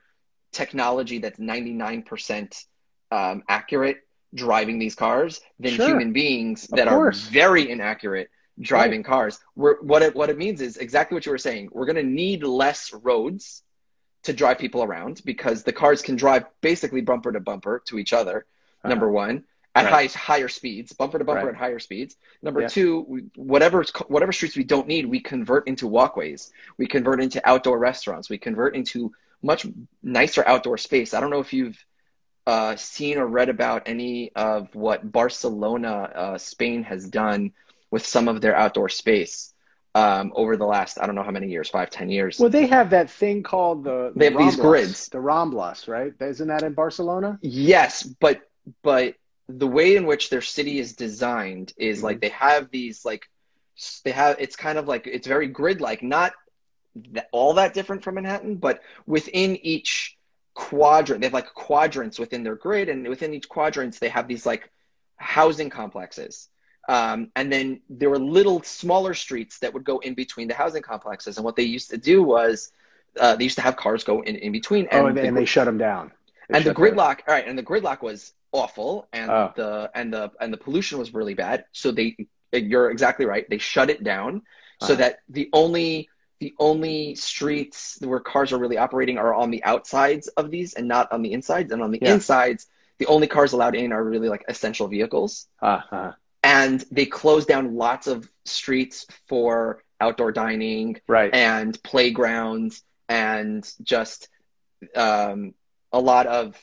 [0.52, 2.64] technology that's 99%
[3.10, 3.98] um, accurate
[4.34, 5.88] driving these cars than sure.
[5.88, 9.06] human beings that are very inaccurate driving right.
[9.06, 9.38] cars.
[9.54, 11.68] We're, what it what it means is exactly what you were saying.
[11.72, 13.62] We're going to need less roads
[14.26, 18.12] to drive people around because the cars can drive basically bumper to bumper to each
[18.12, 18.46] other
[18.82, 18.88] uh-huh.
[18.88, 20.10] number one at right.
[20.10, 21.54] high, higher speeds, bumper to bumper right.
[21.54, 22.16] at higher speeds.
[22.40, 22.68] Number yeah.
[22.68, 26.50] two, we, whatever whatever streets we don't need, we convert into walkways.
[26.78, 28.30] We convert into outdoor restaurants.
[28.30, 29.12] We convert into
[29.42, 29.66] much
[30.02, 31.12] nicer outdoor space.
[31.12, 31.76] I don't know if you've
[32.46, 37.52] uh, seen or read about any of what Barcelona, uh, Spain, has done
[37.90, 39.52] with some of their outdoor space.
[39.96, 42.38] Um, over the last, I don't know how many years, five, ten years.
[42.38, 45.88] Well, they have that thing called the, the they have Ramblas, these grids, the Ramblas,
[45.88, 46.12] right?
[46.20, 47.38] Isn't that in Barcelona?
[47.40, 48.42] Yes, but
[48.82, 49.14] but
[49.48, 52.06] the way in which their city is designed is mm-hmm.
[52.06, 53.28] like they have these like
[54.04, 56.32] they have it's kind of like it's very grid like not
[57.12, 60.16] that, all that different from manhattan but within each
[60.54, 64.46] quadrant they have like quadrants within their grid and within each quadrants they have these
[64.46, 64.70] like
[65.16, 66.48] housing complexes
[66.88, 70.83] um, and then there were little smaller streets that would go in between the housing
[70.83, 71.37] complexes.
[71.37, 72.72] And what they used to do was
[73.18, 75.37] uh, they used to have cars go in, in between and, oh, and, they, and
[75.37, 76.12] they shut them down.
[76.49, 79.53] They and the gridlock all right and the gridlock was awful and oh.
[79.57, 81.64] the and the and the pollution was really bad.
[81.72, 82.16] So they
[82.53, 83.49] you're exactly right.
[83.51, 84.42] They shut it down
[84.81, 89.51] so uh that the only the only streets where cars are really operating are on
[89.51, 91.72] the outsides of these and not on the insides.
[91.72, 92.14] And on the yeah.
[92.14, 92.66] insides
[92.99, 95.49] the only cars allowed in are really like essential vehicles.
[95.61, 96.12] Uh-huh.
[96.46, 101.35] And they closed down lots of streets for outdoor dining right.
[101.35, 104.28] and playgrounds and just
[104.94, 105.54] um,
[105.92, 106.56] a lot of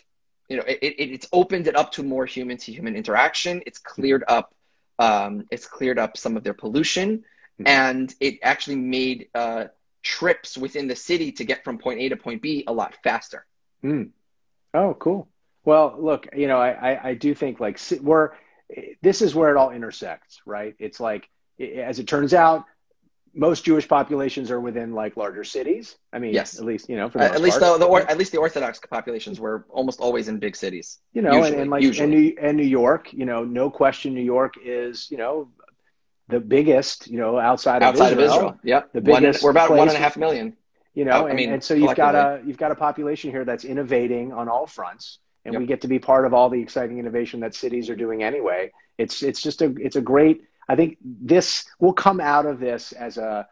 [0.50, 3.62] you know, it, it, it's opened it up to more human to human interaction.
[3.66, 4.54] It's cleared up,
[5.00, 7.68] um, it's cleared up some of their pollution, mm-hmm.
[7.68, 9.66] and it actually made uh,
[10.02, 13.46] trips within the city to get from point A to point B a lot faster.
[13.84, 14.10] Mm.
[14.74, 15.28] Oh, cool.
[15.66, 18.32] Well, look, you know, I, I, I do think like we're,
[19.02, 20.76] this is where it all intersects, right?
[20.80, 22.66] It's like, as it turns out,
[23.36, 25.98] most Jewish populations are within like larger cities.
[26.12, 28.38] I mean, yes, at least you know, at least the, the or, at least the
[28.38, 31.00] Orthodox populations were almost always in big cities.
[31.14, 34.14] You know, usually, and, and, like and New, and New York, you know, no question,
[34.14, 35.50] New York is you know
[36.28, 38.26] the biggest, you know, outside of outside Israel.
[38.26, 38.60] of Israel.
[38.64, 39.44] Yep, the biggest.
[39.44, 40.56] One, we're about one and a half million.
[40.94, 43.32] You know, oh, and, I mean, and so you've got a you've got a population
[43.32, 45.60] here that's innovating on all fronts, and yep.
[45.62, 48.72] we get to be part of all the exciting innovation that cities are doing anyway.
[48.98, 50.44] It's it's just a it's a great.
[50.70, 53.48] I think this will come out of this as a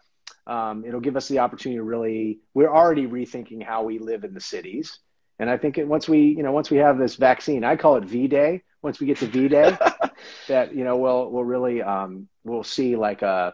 [0.48, 4.34] um, it'll give us the opportunity to really we're already rethinking how we live in
[4.34, 5.00] the cities
[5.40, 7.96] and i think it, once we you know once we have this vaccine i call
[7.96, 9.78] it v day once we get to v day
[10.48, 13.54] that you know we'll we'll really um, we'll see like a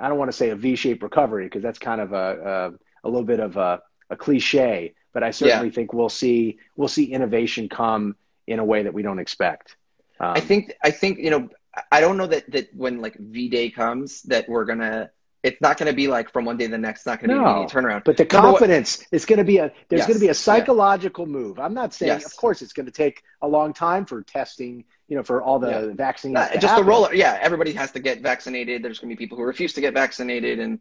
[0.00, 3.08] i don't want to say a v-shaped recovery because that's kind of a, a, a
[3.08, 5.72] little bit of a, a cliche but i certainly yeah.
[5.72, 8.14] think we'll see we'll see innovation come
[8.46, 9.76] in a way that we don't expect
[10.20, 11.48] um, i think i think you know
[11.90, 15.10] i don't know that that when like v day comes that we're gonna
[15.44, 17.00] it's not going to be like from one day to the next.
[17.00, 18.04] It's not going to no, be a turnaround.
[18.04, 21.26] But the confidence is going to be a there's yes, going to be a psychological
[21.26, 21.32] yeah.
[21.32, 21.58] move.
[21.58, 22.24] I'm not saying, yes.
[22.24, 24.84] of course, it's going to take a long time for testing.
[25.06, 25.94] You know, for all the yeah.
[25.94, 26.34] vaccines.
[26.34, 26.86] Uh, just happen.
[26.86, 27.14] the roller.
[27.14, 28.82] Yeah, everybody has to get vaccinated.
[28.82, 30.80] There's going to be people who refuse to get vaccinated, and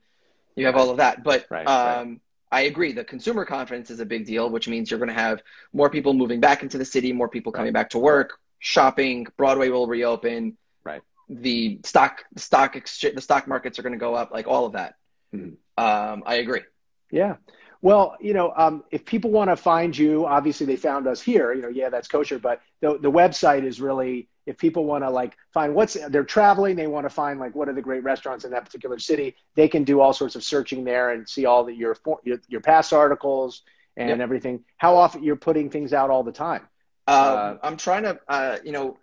[0.55, 1.25] you have all of that.
[1.25, 2.19] But right, um, right.
[2.53, 2.91] I agree.
[2.93, 5.41] The consumer confidence is a big deal, which means you're going to have
[5.73, 9.25] more people moving back into the city, more people coming back to work, shopping.
[9.37, 11.01] Broadway will reopen Right.
[11.29, 14.73] the stock stock exchange the stock markets are going to go up like all of
[14.73, 14.95] that
[15.33, 15.53] mm-hmm.
[15.83, 16.61] um, i agree
[17.09, 17.37] yeah
[17.83, 21.53] Well, you know, um, if people want to find you, obviously they found us here.
[21.53, 22.39] You know, yeah, that's kosher.
[22.39, 26.77] But the the website is really if people want to like find what's they're traveling,
[26.77, 29.35] they want to find like what are the great restaurants in that particular city.
[29.55, 32.61] They can do all sorts of searching there and see all the your your, your
[32.61, 33.63] past articles
[33.97, 34.19] and yep.
[34.21, 34.63] everything.
[34.77, 36.61] How often you're putting things out all the time?
[37.05, 38.97] Um, uh, I'm trying to, uh, you know,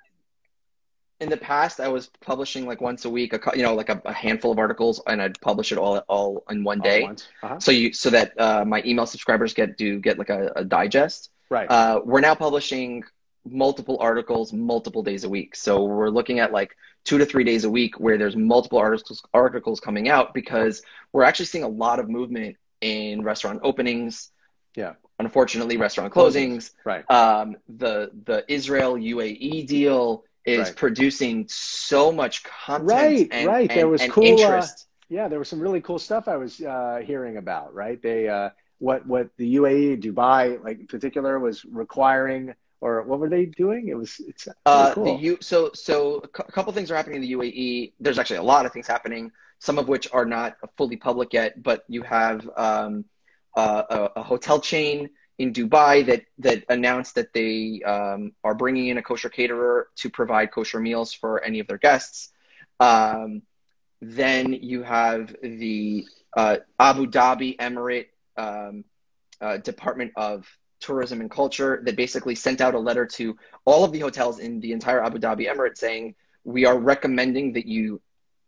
[1.21, 4.01] in the past I was publishing like once a week, a you know, like a,
[4.05, 7.05] a handful of articles, and I'd publish it all all in one day.
[7.05, 7.59] Uh-huh.
[7.61, 11.31] So you so that uh, my email subscribers get do get like a, a digest.
[11.51, 11.71] Right.
[11.71, 13.05] Uh, we're now publishing
[13.45, 15.57] multiple articles multiple days a week.
[15.57, 19.23] So we're looking at like two to three days a week where there's multiple articles
[19.35, 24.31] articles coming out because we're actually seeing a lot of movement in restaurant openings.
[24.75, 24.95] Yeah.
[25.19, 26.71] Unfortunately, restaurant closings.
[26.85, 27.09] Right.
[27.11, 30.77] Um, the the Israel UAE deal is right.
[30.77, 32.89] producing so much content.
[32.89, 33.71] Right, and, right.
[33.71, 34.25] And, there was cool.
[34.25, 34.87] Uh, interest.
[34.89, 37.75] Uh, yeah, there was some really cool stuff I was uh, hearing about.
[37.75, 42.55] Right, they uh, what what the UAE, Dubai, like in particular, was requiring.
[42.83, 43.89] Or what were they doing?
[43.89, 45.05] It was it's really uh, cool.
[45.05, 47.93] The U, so so a couple things are happening in the UAE.
[48.01, 49.31] There's actually a lot of things happening.
[49.59, 53.05] Some of which are not fully public yet, but you have um,
[53.55, 55.11] uh, a, a hotel chain
[55.41, 60.11] in Dubai that that announced that they um, are bringing in a kosher caterer to
[60.11, 62.29] provide kosher meals for any of their guests.
[62.79, 63.41] Um,
[64.03, 68.85] then you have the uh, Abu Dhabi Emirate um,
[69.41, 70.47] uh, Department of
[70.79, 74.61] Tourism and Culture that basically sent out a letter to all of the hotels in
[74.61, 76.15] the entire Abu Dhabi Emirate saying
[76.45, 78.03] we are recommending that you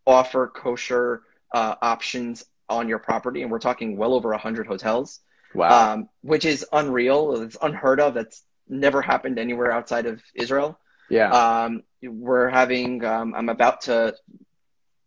[0.05, 1.23] offer kosher
[1.55, 5.21] uh, options on your property, and we're talking well over hundred hotels.
[5.53, 5.93] Wow.
[5.93, 7.41] Um, which is unreal.
[7.41, 8.13] It's unheard of.
[8.13, 10.79] That's never happened anywhere outside of Israel.
[11.09, 11.29] Yeah.
[11.31, 14.15] Um, we're having, um, I'm about to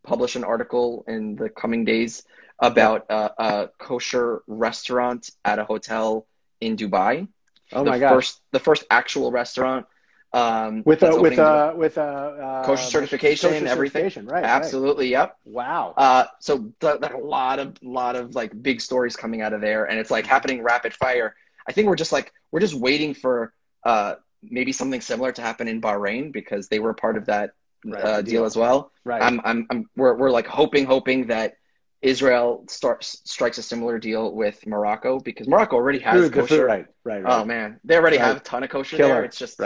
[0.05, 2.23] publish an article in the coming days
[2.59, 6.27] about a, a kosher restaurant at a hotel
[6.61, 7.29] in Dubai.
[7.73, 8.13] Oh the my gosh.
[8.13, 9.87] First, the first actual restaurant.
[10.33, 14.03] Um, with a with a with a uh, kosher certification, kosher everything.
[14.03, 14.45] Certification, right?
[14.45, 15.15] Absolutely.
[15.15, 15.21] Right.
[15.21, 15.39] Yep.
[15.45, 15.95] Wow.
[15.97, 19.85] Uh, so th- a lot of lot of like big stories coming out of there,
[19.85, 21.35] and it's like happening rapid fire.
[21.69, 23.53] I think we're just like we're just waiting for
[23.85, 27.53] uh, maybe something similar to happen in Bahrain because they were part of that
[27.85, 28.33] right, uh, deal.
[28.33, 28.45] deal.
[28.45, 28.93] as well.
[29.05, 29.23] Right.
[29.23, 31.57] I'm, I'm, I'm, we're, we're like hoping, hoping that
[32.03, 36.67] Israel starts strikes a similar deal with Morocco because Morocco already has Dude, kosher.
[36.67, 37.41] Right, right, right.
[37.41, 38.27] Oh man, they already right.
[38.27, 39.15] have a ton of kosher Killer.
[39.15, 39.25] there.
[39.25, 39.59] It's just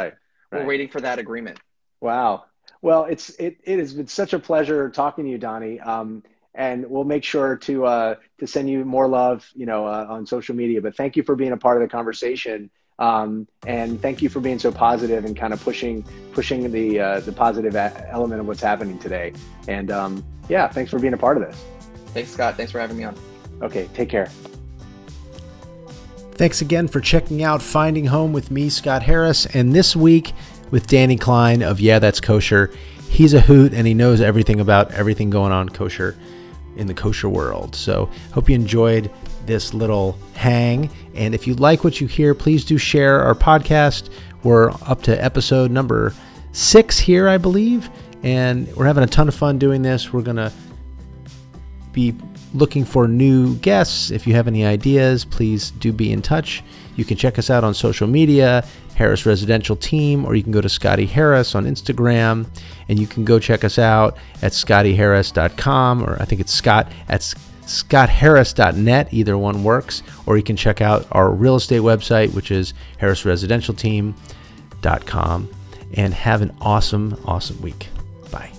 [0.51, 0.63] right.
[0.63, 1.59] We're waiting for that agreement.
[2.01, 2.45] Wow.
[2.83, 5.85] Well, it's it, it has been such a pleasure talking to you, Dani.
[5.87, 6.23] Um,
[6.55, 10.27] and we'll make sure to uh, to send you more love, you know, uh, on
[10.27, 10.81] social media.
[10.81, 14.41] But thank you for being a part of the conversation, um, and thank you for
[14.41, 18.63] being so positive and kind of pushing pushing the uh, the positive element of what's
[18.63, 19.33] happening today.
[19.69, 21.63] And um, yeah, thanks for being a part of this.
[22.07, 22.57] Thanks, Scott.
[22.57, 23.15] Thanks for having me on.
[23.63, 24.29] Okay, take care.
[26.41, 30.33] Thanks again for checking out Finding Home with me, Scott Harris, and this week
[30.71, 32.73] with Dani Klein of Yeah, That's Kosher.
[33.11, 36.17] He's a hoot and he knows everything about everything going on kosher
[36.77, 37.77] in the kosher world.
[37.77, 39.11] So, hope you enjoyed
[39.45, 40.89] this little hang.
[41.15, 44.09] And if you like what you hear, please do share our podcast.
[44.43, 46.15] We're up to episode number
[46.53, 47.91] six here, I believe,
[48.23, 50.11] and we're having a ton of fun doing this.
[50.11, 50.51] We're going to
[51.93, 52.15] be
[52.55, 54.11] looking for new guests.
[54.11, 56.63] If you have any ideas, please do be in touch.
[56.97, 60.61] You can check us out on social media, Harris Residential Team, or you can go
[60.61, 62.47] to Scottie Harris on Instagram,
[62.89, 67.23] and you can go check us out at scottyharris.com, or I think it's Scott at
[67.71, 69.13] scottharris.net.
[69.13, 70.03] Either one works.
[70.27, 75.49] Or you can check out our real estate website, which is harrisresidentialteam.com.
[75.95, 77.89] And have an awesome, awesome week.
[78.31, 78.53] Bye.